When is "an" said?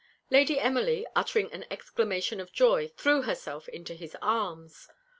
1.53-1.63